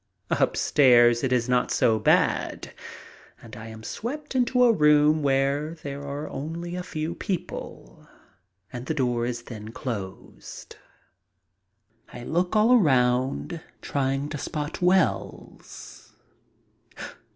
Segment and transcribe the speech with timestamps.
[0.31, 2.73] Upstairs it is not so bad,
[3.39, 8.07] and I am swept into a room where there are only a few people,
[8.73, 10.75] and the door is then closed.
[12.11, 16.15] I look all around, trying to spot Wells.